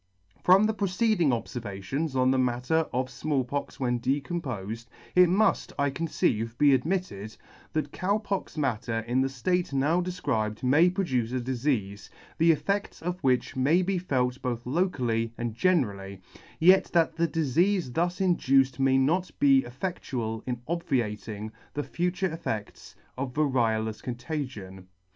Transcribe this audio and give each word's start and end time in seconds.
N 0.37 0.41
From 0.41 0.41
C 0.41 0.41
90] 0.45 0.45
From 0.45 0.63
the 0.65 0.73
preceding 0.73 1.29
obfervations 1.29 2.15
on 2.15 2.31
the 2.31 2.39
matter 2.39 2.87
of 2.91 3.07
Small 3.07 3.43
Pox 3.43 3.79
when 3.79 3.99
decompofed, 3.99 4.87
it 5.13 5.29
muft, 5.29 5.73
I 5.77 5.91
conceive, 5.91 6.57
be 6.57 6.73
admitted, 6.73 7.37
that 7.73 7.91
Cow 7.91 8.17
pox 8.17 8.57
matter 8.57 9.01
in 9.01 9.21
the 9.21 9.27
ftate 9.27 9.73
now 9.73 10.01
defcribed 10.01 10.63
may 10.63 10.89
produce 10.89 11.33
a 11.33 11.39
difeafe, 11.39 12.09
the 12.39 12.49
effedts 12.55 13.03
of 13.03 13.19
which 13.19 13.55
may 13.55 13.83
be 13.83 13.99
felt 13.99 14.41
both 14.41 14.65
locally 14.65 15.33
and 15.37 15.53
generally, 15.53 16.19
yet 16.59 16.85
that 16.93 17.17
the 17.17 17.27
difeafe 17.27 17.93
thus 17.93 18.19
induced 18.19 18.79
may 18.79 18.97
not 18.97 19.29
be 19.37 19.61
effedtual 19.61 20.41
in 20.47 20.61
obviating 20.67 21.51
the 21.75 21.83
future 21.83 22.33
effects 22.33 22.95
of 23.19 23.33
variolous 23.35 24.01
contagion. 24.01 24.87